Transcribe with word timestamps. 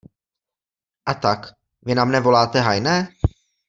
A 1.05 1.13
tak, 1.25 1.41
vy 1.85 1.91
na 1.95 2.03
mne 2.05 2.19
voláte 2.27 2.59
hajné? 2.67 2.95